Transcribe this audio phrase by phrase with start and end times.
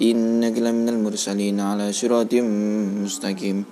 [0.00, 2.32] إنك لمن المرسلين على صراط
[3.04, 3.64] مستقيم.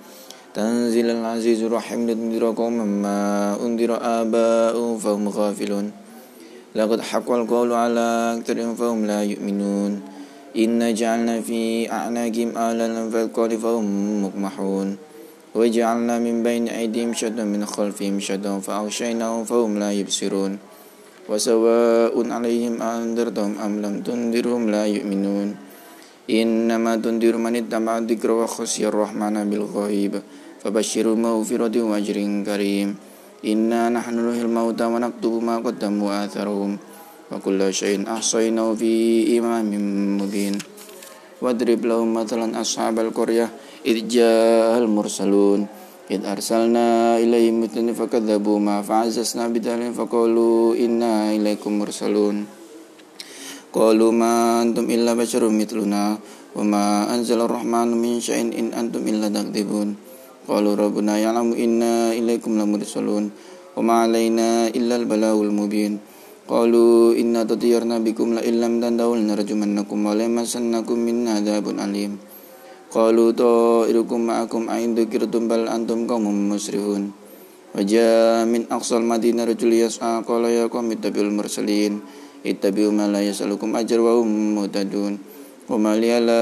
[0.53, 3.19] تنزل العزيز الرحيم لتنذر قوما ما
[3.65, 5.91] أنذر آباؤهم فهم غافلون.
[6.75, 9.91] لقد حق القول على أكثرهم فهم لا يؤمنون.
[10.57, 13.85] إنا جعلنا في أعناقهم آلالا فالقول فهم
[14.25, 14.87] مقمحون.
[15.55, 20.57] وجعلنا من بين أيديهم شدا من خلفهم شدا فأغشيناهم فهم لا يبصرون.
[21.29, 25.68] وسواء عليهم أنذرتهم أم لم تنذرهم لا يؤمنون.
[26.29, 30.13] إنما تنذر من اتبع الذكر وخشي الرحمن بالغيب
[30.61, 32.89] فبشر مغفرة وأجر كريم.
[33.45, 36.71] إنا نحن نحيي الموتى ونكتب ما قدموا وآثارهم
[37.31, 38.93] وكل شيء أحصيناه في
[39.39, 39.69] إمام
[40.21, 40.55] مبين.
[41.41, 43.47] واضرب لهم مثلا أصحاب القرية
[43.85, 45.59] إذ جاء المرسلون.
[46.11, 52.58] إذ أرسلنا إليهم مثلا فكذبوا ما فعززنا بدال فقالوا إنا إليكم مرسلون.
[53.69, 56.17] qalu ma antum illa basyarum mitluna
[56.55, 58.17] wa ma anzala ar-rahmanu min
[58.55, 59.93] in antum illa takdzibun
[60.49, 63.29] qalu rabbuna ya'lamu inna ilaikum lamursalun
[63.77, 66.01] wa ma alaina illa al-balagul mubin.
[66.49, 72.17] Qalu inna tatiyarna bikum la illam tandawul narjumannakum wa lamassannakum minna adzabun alim.
[72.89, 77.13] Kalu to irukum ma'akum a'in dzikirtum bal antum qaumun musrifun.
[77.77, 82.01] Wajah min aqsal madinah rajul yas'a qala ya qawmi tabi'ul mursalin
[82.43, 85.19] ittabi'u ma la yas'alukum ajra wa hum muhtadun.
[85.69, 86.41] Wa la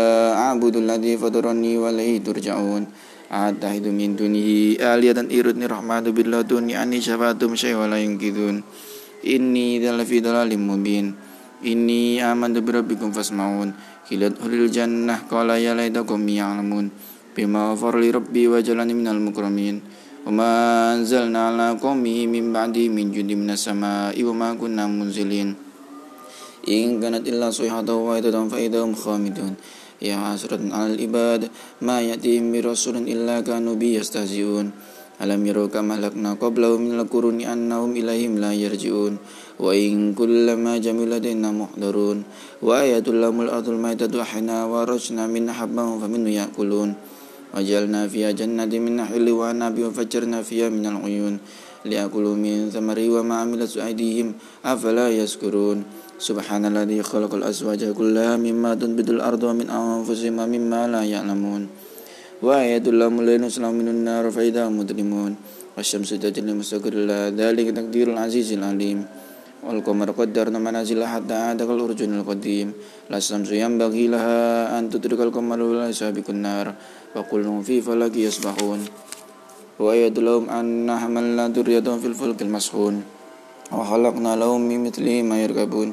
[0.52, 2.88] a'budu alladhi fatarani wa ilayhi turja'un.
[3.28, 8.64] Atahidu min dunihi aliyatan irudni rahmatu billaduni anni syafatum syai wa la yungkidun
[9.28, 11.12] inni dhala fi dhalalim mubin.
[11.66, 13.74] Inni aman bi rabbikum fasma'un.
[14.08, 16.88] Kilat ulil jannah qala ya laitakum ya'lamun.
[17.36, 19.82] Bima ghafar rabbi wa jalani minal mukramin.
[20.24, 20.50] Wa ma
[20.96, 21.76] anzalna ala
[26.68, 29.54] إن كانت إلا صيحة واحدة فإذا هم خامدون.
[30.04, 31.50] يا حسرة على العباد
[31.82, 34.72] ما يأتيهم من رسول إلا كانوا بي يستهزئون.
[35.18, 39.18] ألم يروا كما أهلكنا قبلهم من القرون أنهم إليهم لا يرجعون.
[39.60, 42.18] وإن كلما جميل لدينا محضرون.
[42.62, 46.90] وآية لهم الأرض الميتة أحينا ورشنا من حبا فمنه يأكلون.
[47.58, 51.40] وجعلنا فيها جنة من نحل وعنب وفجرنا فيها من العيون.
[51.86, 54.34] ليأكلوا من ثمره وما عملت أيديهم
[54.66, 55.08] أفلا
[56.18, 61.70] Subhanalladzi khalaqal azwaja kullaha mimma tunbitul ardu wa min anfusihim mimma la ya'lamun.
[62.42, 65.38] Wa ayatul lahum la yuslamu minun nar fa idza mudlimun.
[65.78, 69.06] Wasyamsu tajri mustaqirran dzalika taqdirul azizil alim.
[69.62, 72.74] Wal qamara qaddarna manazila hatta adakal urjunil qadim.
[73.14, 76.74] La samsu yanbaghi laha an tudrikal qamara wa la sabiqun nar.
[77.14, 78.90] Wa kullun fi falaki yasbahun.
[79.78, 83.06] Wa ayatul lahum anna hamalna durriyatan fil fulkil mashun.
[83.72, 85.90] وخلقنا لهم من مثله ما يركبون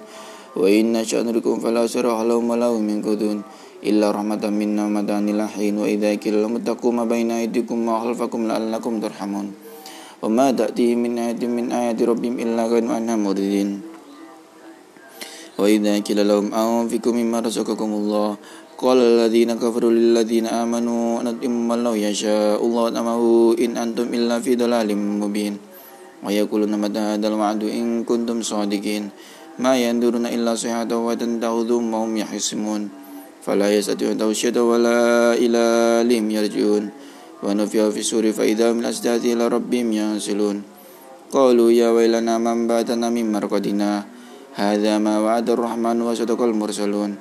[0.54, 3.38] وإن نشأ نركم فلا صراخ لهم ولا هم ينقذون
[3.84, 8.92] إلا رحمة منا ومتاع إلى حين وإذا كل لهم اتقوا ما بين أيديكم وخلفكم لعلكم
[9.00, 9.46] ترحمون.
[10.24, 13.68] وما تأتيهم من آية من آيات ربهم إلا كانوا عنها معرضين
[15.60, 18.28] وإذا قيل لهم أنفقوا مما رزقكم الله.
[18.80, 23.22] قال الذين كفروا للذين آمنوا أنطعم من لو يشاء الله أطعمه
[23.60, 25.73] إن أنتم إلا في ضلال مبين.
[26.23, 29.03] ويقولون متى هذا الوعد إن كنتم صادقين
[29.59, 32.81] ما ينظرون إلا صيحة وتنتهذهم وهم يحسمون
[33.43, 35.63] فلا يستطيعون توشية ولا إلى
[36.09, 36.83] لهم يرجعون
[37.43, 40.57] ونفي في السور فإذا من الأجداث إلى ربهم ينسلون
[41.31, 43.91] قالوا يا ويلنا من باتنا من مرقدنا
[44.59, 47.11] هذا ما وعد الرحمن وصدق المرسلون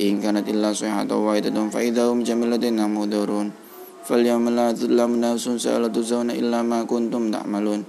[0.00, 3.46] إن كانت إلا صيحة واحدة فإذا هم جميع لدينا مهدرون
[4.06, 7.80] فاليوم لا تظلم نفس سألة تجزون إلا ما كنتم تعملون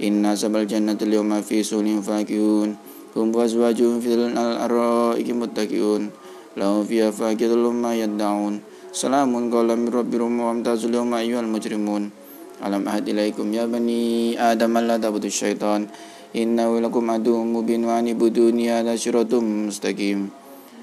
[0.00, 2.72] Inna sabal jannata liwma fi sulim faqiyun
[3.12, 6.08] Hum wa zwajuhum fi dhalan al-arra'i ki muttaqiyun
[6.56, 12.10] Lahu fiya faqidullum ma yadda'un Salamun qalami rabbi rumu wa amtazu liwma ayyuhal mujrimun.
[12.58, 15.86] Alam ahad ilaikum ya bani adam ala tabutu syaitan.
[16.34, 20.34] Inna wilakum adum mubin wa anibu dunia ala syiratum mustaqim.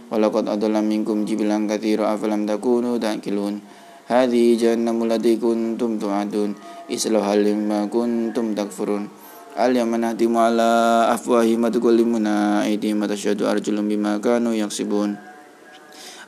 [0.07, 3.59] Walakad adalam minkum jibilan kathira afalam takunu ta'kilun
[4.12, 6.50] هذه جهنم التي كنتم توعدون
[6.90, 9.04] إصلوها لما كنتم تكفرون
[9.52, 10.68] اليوم نهتم على
[11.14, 15.10] أفواههم وتكلمنا أيديهم وتشهد أرجلهم بما كانوا يكسبون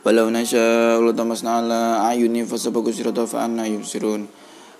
[0.04, 4.22] ولو نشاء لطمسنا على أعينهم فسبقوا الصراط فأنا يبصرون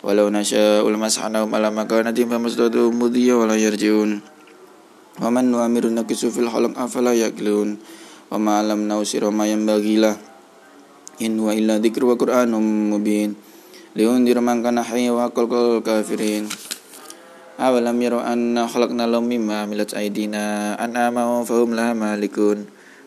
[0.05, 4.11] ولو نشاء لمسحناهم على مكانتهم فما ازدادوا مضيا ولا يرجعون
[5.25, 7.69] ومن نؤمر نكس في الخلق أفلا يأكلون
[8.31, 10.28] وما علمناه سر ما ينبغي له
[11.23, 12.51] إن هو إلا ذكر وقرآن
[12.91, 13.31] مبين
[13.97, 16.45] لينذر من كان حيا وقل الكافرين
[17.61, 22.59] أولم يروا أن خلقنا لهم مما عملت أيدينا أنعاما فهم لها مالكون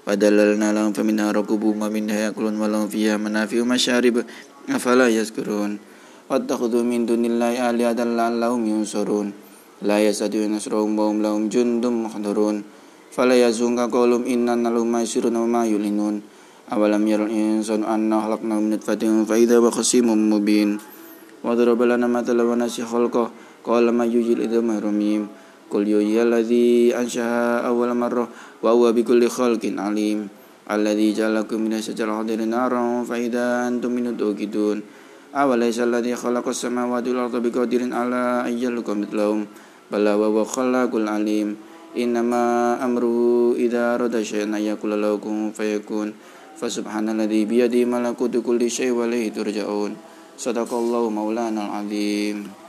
[0.08, 4.16] ودللنا لهم فمنها ركوبهم ومنها يأكلون ولهم فيها منافع ومشارب
[4.72, 5.72] أفلا يذكرون
[6.32, 9.28] واتخذوا من دون الله آلهة لعلهم ينصرون
[9.84, 12.56] لا يستطيعون نصرهم وهم لهم جند محضرون
[13.12, 16.16] فلا يزونك قولهم إننا لهم ما يسرون وما يعلنون
[16.74, 20.80] أولم ير الإنسان أنا خلقناه من نطفة فإذا هو خصيم مبين
[21.44, 23.32] وضرب لنا مثلا ونسي خلقه
[23.64, 25.28] قال ما يجي الإذن رميم
[25.72, 28.28] قل يحيي الذي أنشأها أول مرة
[28.64, 30.28] وهو بكل خلق عليم
[30.72, 34.78] الذي جعلكم من الشجر الخضر نارا فإذا أنتم منه توقدون
[35.36, 39.40] أوليس الذي خلق السماوات والأرض بقادر على أن يخلق مثلهم
[39.92, 41.56] بل هو خلاق العليم
[41.98, 42.44] إنما
[42.86, 43.18] أمره
[43.56, 46.08] إذا أراد شيئا أن يقول له كن فيكون
[46.57, 49.93] Fasubhanalladzi biyadi malakutu kulli syai' wa ilaihi turja'un.
[50.39, 52.62] Sadaqallahu maulana al-azim.